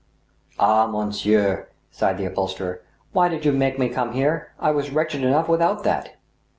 [0.69, 2.81] "Ah, monsieur I" sighed the upholsterer,"
[3.13, 4.51] why did you make me come here?
[4.59, 6.15] I was wretched enough without that